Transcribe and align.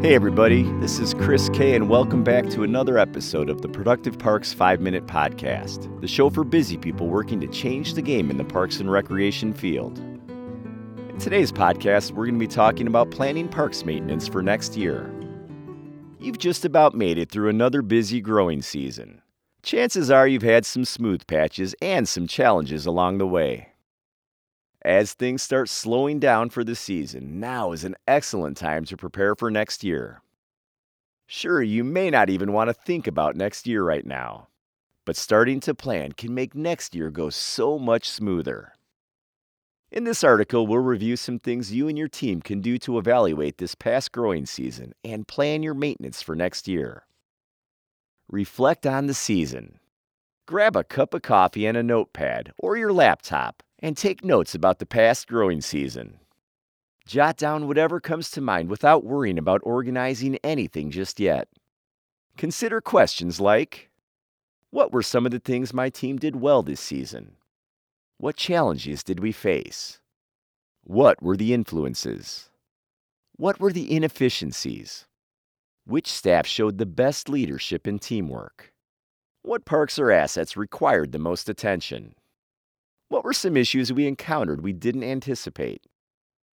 Hey, 0.00 0.14
everybody, 0.14 0.62
this 0.78 1.00
is 1.00 1.12
Chris 1.12 1.48
K, 1.48 1.74
and 1.74 1.88
welcome 1.88 2.22
back 2.22 2.48
to 2.50 2.62
another 2.62 2.98
episode 2.98 3.50
of 3.50 3.62
the 3.62 3.68
Productive 3.68 4.16
Parks 4.16 4.52
5 4.52 4.80
Minute 4.80 5.08
Podcast, 5.08 6.00
the 6.00 6.06
show 6.06 6.30
for 6.30 6.44
busy 6.44 6.76
people 6.76 7.08
working 7.08 7.40
to 7.40 7.48
change 7.48 7.94
the 7.94 8.00
game 8.00 8.30
in 8.30 8.36
the 8.36 8.44
parks 8.44 8.78
and 8.78 8.92
recreation 8.92 9.52
field. 9.52 9.98
In 9.98 11.18
today's 11.18 11.50
podcast, 11.50 12.12
we're 12.12 12.26
going 12.26 12.38
to 12.38 12.38
be 12.38 12.46
talking 12.46 12.86
about 12.86 13.10
planning 13.10 13.48
parks 13.48 13.84
maintenance 13.84 14.28
for 14.28 14.40
next 14.40 14.76
year. 14.76 15.12
You've 16.20 16.38
just 16.38 16.64
about 16.64 16.94
made 16.94 17.18
it 17.18 17.32
through 17.32 17.48
another 17.48 17.82
busy 17.82 18.20
growing 18.20 18.62
season. 18.62 19.20
Chances 19.64 20.12
are 20.12 20.28
you've 20.28 20.42
had 20.42 20.64
some 20.64 20.84
smooth 20.84 21.26
patches 21.26 21.74
and 21.82 22.08
some 22.08 22.28
challenges 22.28 22.86
along 22.86 23.18
the 23.18 23.26
way. 23.26 23.67
As 24.82 25.12
things 25.12 25.42
start 25.42 25.68
slowing 25.68 26.20
down 26.20 26.50
for 26.50 26.62
the 26.62 26.76
season, 26.76 27.40
now 27.40 27.72
is 27.72 27.82
an 27.82 27.96
excellent 28.06 28.56
time 28.56 28.84
to 28.84 28.96
prepare 28.96 29.34
for 29.34 29.50
next 29.50 29.82
year. 29.82 30.22
Sure, 31.26 31.60
you 31.60 31.82
may 31.82 32.10
not 32.10 32.30
even 32.30 32.52
want 32.52 32.68
to 32.68 32.74
think 32.74 33.06
about 33.06 33.34
next 33.34 33.66
year 33.66 33.82
right 33.82 34.06
now, 34.06 34.48
but 35.04 35.16
starting 35.16 35.58
to 35.60 35.74
plan 35.74 36.12
can 36.12 36.32
make 36.32 36.54
next 36.54 36.94
year 36.94 37.10
go 37.10 37.28
so 37.28 37.78
much 37.78 38.08
smoother. 38.08 38.72
In 39.90 40.04
this 40.04 40.22
article, 40.22 40.66
we'll 40.66 40.78
review 40.78 41.16
some 41.16 41.38
things 41.38 41.72
you 41.72 41.88
and 41.88 41.98
your 41.98 42.08
team 42.08 42.40
can 42.40 42.60
do 42.60 42.78
to 42.78 42.98
evaluate 42.98 43.58
this 43.58 43.74
past 43.74 44.12
growing 44.12 44.46
season 44.46 44.92
and 45.02 45.26
plan 45.26 45.62
your 45.62 45.74
maintenance 45.74 46.22
for 46.22 46.36
next 46.36 46.68
year. 46.68 47.04
Reflect 48.28 48.86
on 48.86 49.06
the 49.06 49.14
season. 49.14 49.80
Grab 50.46 50.76
a 50.76 50.84
cup 50.84 51.14
of 51.14 51.22
coffee 51.22 51.66
and 51.66 51.76
a 51.76 51.82
notepad 51.82 52.52
or 52.58 52.76
your 52.76 52.92
laptop 52.92 53.62
and 53.80 53.96
take 53.96 54.24
notes 54.24 54.54
about 54.54 54.78
the 54.78 54.86
past 54.86 55.28
growing 55.28 55.60
season. 55.60 56.18
Jot 57.06 57.36
down 57.36 57.66
whatever 57.66 58.00
comes 58.00 58.30
to 58.32 58.40
mind 58.40 58.68
without 58.68 59.04
worrying 59.04 59.38
about 59.38 59.62
organizing 59.64 60.36
anything 60.44 60.90
just 60.90 61.18
yet. 61.18 61.48
Consider 62.36 62.80
questions 62.80 63.40
like 63.40 63.90
What 64.70 64.92
were 64.92 65.02
some 65.02 65.24
of 65.24 65.32
the 65.32 65.38
things 65.38 65.72
my 65.72 65.88
team 65.88 66.18
did 66.18 66.36
well 66.36 66.62
this 66.62 66.80
season? 66.80 67.36
What 68.18 68.36
challenges 68.36 69.02
did 69.02 69.20
we 69.20 69.32
face? 69.32 70.00
What 70.84 71.22
were 71.22 71.36
the 71.36 71.54
influences? 71.54 72.50
What 73.36 73.60
were 73.60 73.72
the 73.72 73.94
inefficiencies? 73.94 75.06
Which 75.86 76.10
staff 76.10 76.46
showed 76.46 76.78
the 76.78 76.86
best 76.86 77.28
leadership 77.28 77.86
and 77.86 78.02
teamwork? 78.02 78.72
What 79.42 79.64
parks 79.64 79.98
or 79.98 80.10
assets 80.10 80.56
required 80.56 81.12
the 81.12 81.18
most 81.18 81.48
attention? 81.48 82.14
What 83.08 83.24
were 83.24 83.32
some 83.32 83.56
issues 83.56 83.92
we 83.92 84.06
encountered 84.06 84.62
we 84.62 84.72
didn't 84.72 85.04
anticipate? 85.04 85.86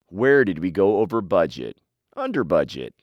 Where 0.08 0.46
did 0.46 0.60
we 0.60 0.70
go 0.70 0.98
over 0.98 1.20
budget? 1.20 1.80
Under 2.16 2.44
budget? 2.44 2.94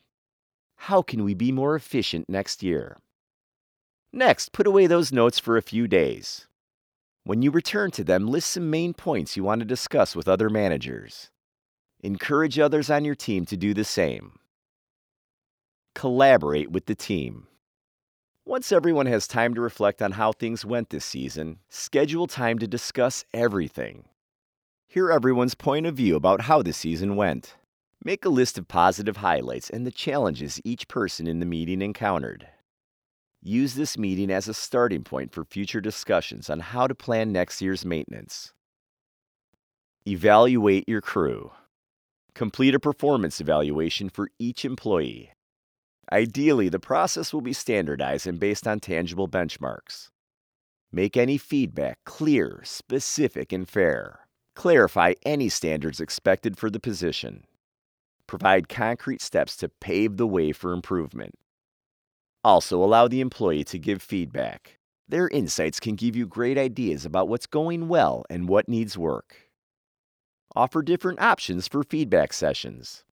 How 0.77 1.03
can 1.03 1.25
we 1.25 1.35
be 1.35 1.51
more 1.51 1.75
efficient 1.75 2.29
next 2.29 2.63
year? 2.63 2.99
Next, 4.13 4.53
put 4.53 4.67
away 4.67 4.87
those 4.87 5.13
notes 5.13 5.39
for 5.39 5.57
a 5.57 5.63
few 5.63 5.89
days. 5.89 6.47
When 7.25 7.43
you 7.43 7.51
return 7.51 7.91
to 7.93 8.05
them, 8.05 8.29
list 8.29 8.51
some 8.51 8.71
main 8.71 8.95
points 8.95 9.37
you 9.37 9.45
want 9.45 9.61
to 9.61 9.67
discuss 9.67 10.15
with 10.15 10.29
other 10.29 10.49
managers. 10.49 11.31
Encourage 12.03 12.59
others 12.59 12.89
on 12.89 13.05
your 13.05 13.15
team 13.15 13.45
to 13.47 13.57
do 13.57 13.75
the 13.75 13.85
same. 13.85 14.39
Collaborate 15.95 16.71
with 16.71 16.87
the 16.87 16.95
team. 16.95 17.47
Once 18.51 18.73
everyone 18.73 19.07
has 19.07 19.29
time 19.29 19.55
to 19.55 19.61
reflect 19.61 20.03
on 20.03 20.11
how 20.11 20.33
things 20.33 20.65
went 20.65 20.91
this 20.91 21.05
season, 21.05 21.57
schedule 21.69 22.27
time 22.27 22.59
to 22.59 22.67
discuss 22.67 23.25
everything. 23.33 24.03
Hear 24.89 25.13
everyone's 25.13 25.55
point 25.55 25.87
of 25.87 25.95
view 25.95 26.17
about 26.17 26.41
how 26.41 26.61
the 26.61 26.73
season 26.73 27.15
went. 27.15 27.55
Make 28.05 28.25
a 28.25 28.29
list 28.29 28.59
of 28.59 28.67
positive 28.67 29.19
highlights 29.19 29.71
and 29.71 29.87
the 29.87 29.93
challenges 29.93 30.61
each 30.65 30.89
person 30.89 31.29
in 31.29 31.39
the 31.39 31.47
meeting 31.47 31.81
encountered. 31.81 32.49
Use 33.41 33.75
this 33.75 33.97
meeting 33.97 34.33
as 34.33 34.49
a 34.49 34.53
starting 34.53 35.05
point 35.05 35.33
for 35.33 35.45
future 35.45 35.81
discussions 35.81 36.51
on 36.51 36.59
how 36.59 36.89
to 36.89 36.95
plan 36.97 37.31
next 37.31 37.63
year's 37.63 37.85
maintenance. 37.85 38.53
Evaluate 40.09 40.89
your 40.89 41.01
crew. 41.01 41.53
Complete 42.35 42.75
a 42.75 42.81
performance 42.81 43.41
evaluation 43.41 44.09
for 44.09 44.29
each 44.41 44.65
employee. 44.65 45.35
Ideally, 46.13 46.69
the 46.69 46.81
process 46.81 47.33
will 47.33 47.41
be 47.41 47.53
standardized 47.53 48.27
and 48.27 48.41
based 48.41 48.67
on 48.67 48.81
tangible 48.81 49.29
benchmarks. 49.29 50.11
Make 50.93 51.17
any 51.17 51.39
feedback 51.39 51.99
clear, 52.05 52.63
specific, 52.65 53.53
and 53.53 53.69
fair. 53.69 54.21
Clarify 54.57 55.15
any 55.25 55.49
standards 55.49 56.01
expected 56.01 56.59
for 56.59 56.69
the 56.69 56.81
position. 56.81 57.45
Provide 58.27 58.69
concrete 58.69 59.21
steps 59.23 59.57
to 59.59 59.69
pave 59.69 60.17
the 60.17 60.27
way 60.27 60.51
for 60.51 60.73
improvement. 60.73 61.35
Also, 62.43 62.83
allow 62.83 63.07
the 63.07 63.21
employee 63.21 63.65
to 63.65 63.79
give 63.79 64.03
feedback. 64.03 64.79
Their 65.09 65.29
insights 65.29 65.79
can 65.79 65.95
give 65.95 66.17
you 66.17 66.27
great 66.27 66.59
ideas 66.59 67.05
about 67.05 67.29
what's 67.29 67.47
going 67.47 67.89
well 67.89 68.25
and 68.31 68.49
what 68.49 68.69
needs 68.69 68.99
work. 68.99 69.51
Offer 70.57 70.83
different 70.83 71.21
options 71.21 71.69
for 71.69 71.85
feedback 71.85 72.33
sessions. 72.33 73.05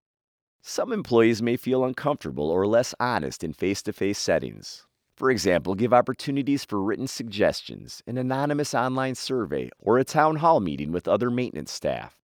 Some 0.60 0.92
employees 0.92 1.40
may 1.40 1.56
feel 1.56 1.84
uncomfortable 1.84 2.50
or 2.50 2.66
less 2.66 2.94
honest 3.00 3.42
in 3.42 3.52
face 3.52 3.82
to 3.82 3.92
face 3.92 4.18
settings. 4.18 4.86
For 5.16 5.30
example, 5.30 5.74
give 5.74 5.92
opportunities 5.92 6.64
for 6.64 6.80
written 6.80 7.08
suggestions, 7.08 8.02
an 8.06 8.18
anonymous 8.18 8.74
online 8.74 9.16
survey, 9.16 9.70
or 9.78 9.98
a 9.98 10.04
town 10.04 10.36
hall 10.36 10.60
meeting 10.60 10.92
with 10.92 11.08
other 11.08 11.30
maintenance 11.30 11.72
staff. 11.72 12.16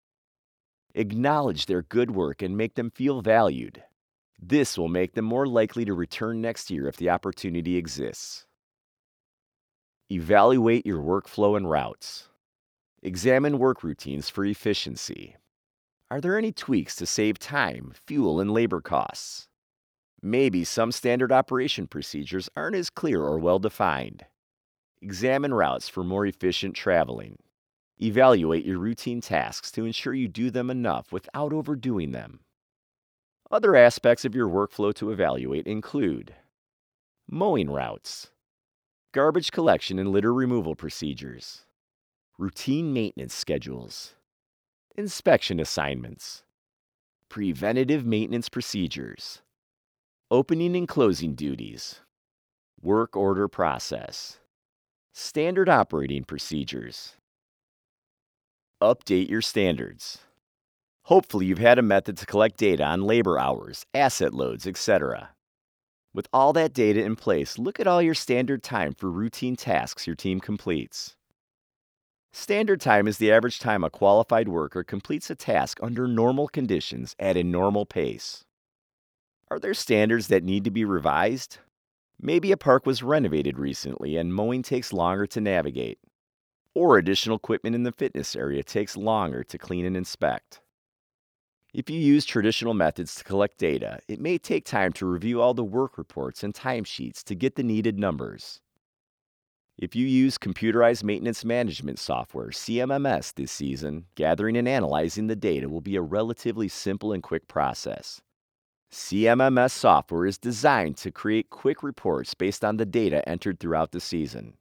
Acknowledge 0.94 1.66
their 1.66 1.82
good 1.82 2.12
work 2.12 2.44
and 2.44 2.56
make 2.56 2.76
them 2.76 2.92
feel 2.92 3.22
valued. 3.22 3.82
This 4.40 4.78
will 4.78 4.90
make 4.90 5.14
them 5.14 5.26
more 5.26 5.48
likely 5.48 5.86
to 5.86 5.94
return 5.94 6.42
next 6.42 6.70
year 6.70 6.88
if 6.88 6.98
the 6.98 7.10
opportunity 7.10 7.78
exists. 7.78 8.46
Evaluate 10.12 10.86
your 10.86 11.02
workflow 11.02 11.58
and 11.58 11.68
routes. 11.68 12.28
Examine 13.02 13.58
work 13.58 13.84
routines 13.84 14.30
for 14.30 14.46
efficiency. 14.46 15.36
Are 16.14 16.22
there 16.22 16.38
any 16.38 16.52
tweaks 16.52 16.96
to 16.98 17.08
save 17.08 17.40
time, 17.40 17.92
fuel, 18.06 18.40
and 18.40 18.52
labor 18.52 18.82
costs? 18.82 19.48
Maybe 20.22 20.64
some 20.64 20.92
standard 20.92 21.32
operation 21.32 21.88
procedures 21.88 22.52
aren't 22.56 22.76
as 22.76 22.92
clear 22.92 23.24
or 23.24 23.40
well 23.40 23.58
defined. 23.58 24.24
Examine 25.02 25.56
routes 25.56 25.90
for 25.90 26.04
more 26.04 26.28
efficient 26.28 26.76
traveling. 26.76 27.40
Evaluate 28.00 28.64
your 28.64 28.78
routine 28.78 29.22
tasks 29.22 29.72
to 29.72 29.86
ensure 29.86 30.14
you 30.14 30.28
do 30.28 30.52
them 30.52 30.70
enough 30.70 31.12
without 31.12 31.52
overdoing 31.52 32.12
them. 32.12 32.42
Other 33.50 33.76
aspects 33.76 34.24
of 34.24 34.36
your 34.36 34.48
workflow 34.48 34.94
to 34.94 35.10
evaluate 35.10 35.66
include 35.66 36.36
mowing 37.28 37.72
routes, 37.72 38.30
garbage 39.14 39.52
collection 39.52 39.98
and 39.98 40.12
litter 40.12 40.32
removal 40.32 40.76
procedures, 40.76 41.66
routine 42.38 42.94
maintenance 42.94 43.34
schedules, 43.34 44.14
inspection 44.96 45.60
assignments, 45.60 46.44
preventative 47.30 48.06
maintenance 48.06 48.48
procedures, 48.48 49.42
opening 50.30 50.76
and 50.76 50.88
closing 50.88 51.34
duties, 51.34 52.02
work 52.82 53.16
order 53.16 53.48
process, 53.48 54.40
standard 55.14 55.68
operating 55.68 56.24
procedures. 56.24 57.16
Update 58.82 59.30
your 59.30 59.42
standards. 59.42 60.20
Hopefully, 61.06 61.48
you've 61.48 61.58
had 61.58 61.80
a 61.80 61.82
method 61.84 62.18
to 62.18 62.26
collect 62.26 62.58
data 62.58 62.84
on 62.84 63.02
labor 63.02 63.40
hours, 63.40 63.86
asset 63.94 64.34
loads, 64.34 64.68
etc. 64.68 65.30
With 66.14 66.28
all 66.32 66.54
that 66.54 66.74
data 66.74 67.04
in 67.04 67.16
place, 67.16 67.58
look 67.58 67.80
at 67.80 67.88
all 67.88 68.02
your 68.02 68.14
standard 68.14 68.62
time 68.62 68.94
for 68.94 69.10
routine 69.10 69.56
tasks 69.56 70.06
your 70.06 70.16
team 70.16 70.40
completes. 70.40 71.16
Standard 72.36 72.82
time 72.82 73.08
is 73.08 73.20
the 73.20 73.32
average 73.32 73.60
time 73.60 73.84
a 73.84 73.92
qualified 73.92 74.48
worker 74.48 74.84
completes 74.84 75.30
a 75.30 75.36
task 75.36 75.78
under 75.84 76.08
normal 76.08 76.48
conditions 76.48 77.16
at 77.20 77.38
a 77.38 77.44
normal 77.44 77.86
pace. 77.86 78.44
Are 79.52 79.60
there 79.60 79.76
standards 79.76 80.30
that 80.30 80.44
need 80.44 80.64
to 80.64 80.72
be 80.72 80.84
revised? 80.84 81.60
Maybe 82.20 82.52
a 82.52 82.58
park 82.58 82.88
was 82.88 83.04
renovated 83.04 83.60
recently 83.60 84.18
and 84.18 84.34
mowing 84.34 84.64
takes 84.64 84.92
longer 84.92 85.28
to 85.28 85.42
navigate. 85.42 86.00
Or 86.74 86.98
additional 86.98 87.38
equipment 87.38 87.76
in 87.76 87.84
the 87.84 87.92
fitness 87.92 88.36
area 88.36 88.64
takes 88.64 88.98
longer 88.98 89.44
to 89.44 89.58
clean 89.60 89.86
and 89.86 89.96
inspect. 89.96 90.60
If 91.72 91.88
you 91.88 92.00
use 92.00 92.26
traditional 92.26 92.74
methods 92.74 93.14
to 93.14 93.24
collect 93.24 93.60
data, 93.60 94.00
it 94.08 94.20
may 94.20 94.40
take 94.40 94.66
time 94.66 94.92
to 94.94 95.06
review 95.06 95.40
all 95.40 95.54
the 95.54 95.64
work 95.64 96.00
reports 96.00 96.44
and 96.44 96.52
timesheets 96.52 97.24
to 97.26 97.36
get 97.36 97.58
the 97.58 97.64
needed 97.64 98.00
numbers. 98.00 98.60
If 99.84 99.98
you 99.98 100.08
use 100.08 100.38
computerized 100.38 101.04
maintenance 101.04 101.44
management 101.44 102.00
software, 102.00 102.52
CMMS, 102.52 103.34
this 103.34 103.52
season, 103.52 104.06
gathering 104.16 104.56
and 104.56 104.66
analyzing 104.66 105.28
the 105.28 105.36
data 105.36 105.68
will 105.68 105.82
be 105.82 105.98
a 105.98 106.02
relatively 106.02 106.70
simple 106.70 107.12
and 107.12 107.22
quick 107.22 107.50
process. 107.50 108.22
CMMS 108.94 109.72
software 109.72 110.26
is 110.26 110.38
designed 110.38 110.96
to 111.00 111.12
create 111.12 111.50
quick 111.50 111.84
reports 111.84 112.34
based 112.34 112.64
on 112.64 112.78
the 112.78 112.86
data 112.86 113.28
entered 113.28 113.60
throughout 113.60 113.92
the 113.92 114.00
season. 114.00 114.54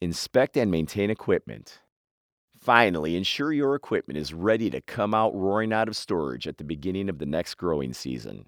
Inspect 0.00 0.56
and 0.56 0.68
maintain 0.68 1.08
equipment. 1.08 1.82
Finally, 2.58 3.14
ensure 3.14 3.52
your 3.52 3.76
equipment 3.76 4.18
is 4.18 4.34
ready 4.34 4.70
to 4.70 4.80
come 4.80 5.14
out 5.14 5.36
roaring 5.36 5.72
out 5.72 5.86
of 5.86 5.94
storage 5.94 6.48
at 6.48 6.58
the 6.58 6.64
beginning 6.64 7.08
of 7.08 7.20
the 7.20 7.26
next 7.26 7.54
growing 7.54 7.92
season. 7.92 8.46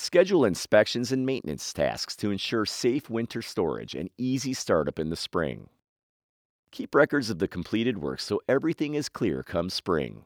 Schedule 0.00 0.44
inspections 0.44 1.10
and 1.10 1.26
maintenance 1.26 1.72
tasks 1.72 2.14
to 2.14 2.30
ensure 2.30 2.64
safe 2.64 3.10
winter 3.10 3.42
storage 3.42 3.96
and 3.96 4.08
easy 4.16 4.54
startup 4.54 4.96
in 4.96 5.10
the 5.10 5.16
spring. 5.16 5.68
Keep 6.70 6.94
records 6.94 7.30
of 7.30 7.40
the 7.40 7.48
completed 7.48 7.98
work 7.98 8.20
so 8.20 8.40
everything 8.48 8.94
is 8.94 9.08
clear 9.08 9.42
come 9.42 9.68
spring. 9.68 10.24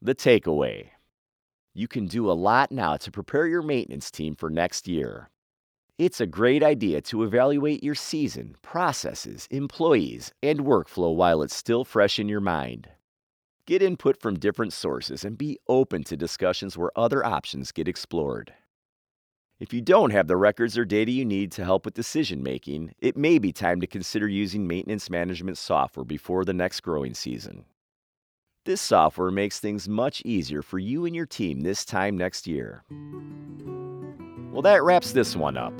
The 0.00 0.14
takeaway 0.14 0.88
you 1.74 1.86
can 1.86 2.06
do 2.06 2.30
a 2.30 2.32
lot 2.32 2.72
now 2.72 2.96
to 2.96 3.10
prepare 3.10 3.46
your 3.46 3.60
maintenance 3.60 4.10
team 4.10 4.34
for 4.34 4.48
next 4.48 4.88
year. 4.88 5.28
It's 5.98 6.22
a 6.22 6.26
great 6.26 6.62
idea 6.62 7.02
to 7.02 7.24
evaluate 7.24 7.84
your 7.84 7.94
season, 7.94 8.56
processes, 8.62 9.46
employees, 9.50 10.32
and 10.42 10.60
workflow 10.60 11.14
while 11.14 11.42
it's 11.42 11.54
still 11.54 11.84
fresh 11.84 12.18
in 12.18 12.26
your 12.26 12.40
mind. 12.40 12.88
Get 13.68 13.82
input 13.82 14.18
from 14.18 14.38
different 14.38 14.72
sources 14.72 15.26
and 15.26 15.36
be 15.36 15.58
open 15.68 16.02
to 16.04 16.16
discussions 16.16 16.78
where 16.78 16.90
other 16.96 17.22
options 17.22 17.70
get 17.70 17.86
explored. 17.86 18.54
If 19.60 19.74
you 19.74 19.82
don't 19.82 20.10
have 20.10 20.26
the 20.26 20.38
records 20.38 20.78
or 20.78 20.86
data 20.86 21.10
you 21.10 21.26
need 21.26 21.52
to 21.52 21.66
help 21.66 21.84
with 21.84 21.92
decision 21.92 22.42
making, 22.42 22.94
it 22.98 23.14
may 23.14 23.38
be 23.38 23.52
time 23.52 23.82
to 23.82 23.86
consider 23.86 24.26
using 24.26 24.66
maintenance 24.66 25.10
management 25.10 25.58
software 25.58 26.06
before 26.06 26.46
the 26.46 26.54
next 26.54 26.80
growing 26.80 27.12
season. 27.12 27.66
This 28.64 28.80
software 28.80 29.30
makes 29.30 29.60
things 29.60 29.86
much 29.86 30.22
easier 30.22 30.62
for 30.62 30.78
you 30.78 31.04
and 31.04 31.14
your 31.14 31.26
team 31.26 31.60
this 31.60 31.84
time 31.84 32.16
next 32.16 32.46
year. 32.46 32.84
Well, 34.50 34.62
that 34.62 34.82
wraps 34.82 35.12
this 35.12 35.36
one 35.36 35.58
up. 35.58 35.78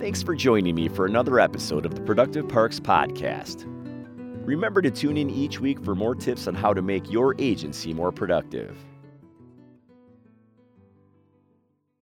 Thanks 0.00 0.24
for 0.24 0.34
joining 0.34 0.74
me 0.74 0.88
for 0.88 1.06
another 1.06 1.38
episode 1.38 1.86
of 1.86 1.94
the 1.94 2.00
Productive 2.00 2.48
Parks 2.48 2.80
Podcast. 2.80 3.71
Remember 4.44 4.82
to 4.82 4.90
tune 4.90 5.16
in 5.16 5.30
each 5.30 5.60
week 5.60 5.80
for 5.84 5.94
more 5.94 6.16
tips 6.16 6.48
on 6.48 6.54
how 6.54 6.74
to 6.74 6.82
make 6.82 7.08
your 7.08 7.36
agency 7.38 7.94
more 7.94 8.10
productive. 8.10 8.76